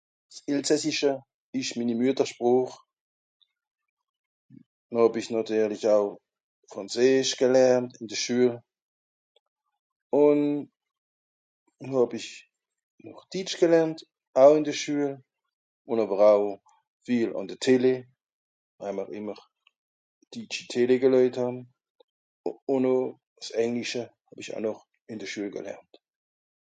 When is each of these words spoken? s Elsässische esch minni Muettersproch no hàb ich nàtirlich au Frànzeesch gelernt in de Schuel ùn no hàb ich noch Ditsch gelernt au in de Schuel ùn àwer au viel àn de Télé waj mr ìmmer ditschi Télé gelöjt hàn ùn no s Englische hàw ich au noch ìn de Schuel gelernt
s 0.35 0.37
Elsässische 0.51 1.11
esch 1.57 1.71
minni 1.77 1.95
Muettersproch 1.99 2.73
no 4.91 4.97
hàb 5.03 5.15
ich 5.21 5.29
nàtirlich 5.33 5.85
au 5.95 6.05
Frànzeesch 6.71 7.33
gelernt 7.41 7.91
in 7.99 8.07
de 8.11 8.17
Schuel 8.23 8.55
ùn 10.25 10.39
no 11.87 11.93
hàb 12.01 12.11
ich 12.19 12.29
noch 13.05 13.21
Ditsch 13.31 13.55
gelernt 13.61 13.97
au 14.43 14.51
in 14.59 14.67
de 14.67 14.73
Schuel 14.81 15.13
ùn 15.89 16.03
àwer 16.03 16.21
au 16.31 16.43
viel 17.07 17.31
àn 17.39 17.49
de 17.51 17.55
Télé 17.65 17.93
waj 18.79 18.91
mr 18.95 19.07
ìmmer 19.17 19.39
ditschi 20.31 20.61
Télé 20.73 20.95
gelöjt 21.03 21.35
hàn 21.41 21.55
ùn 22.73 22.81
no 22.85 22.93
s 23.45 23.47
Englische 23.63 24.03
hàw 24.27 24.37
ich 24.41 24.51
au 24.55 24.61
noch 24.65 24.81
ìn 25.11 25.21
de 25.21 25.27
Schuel 25.31 25.51
gelernt 25.57 25.91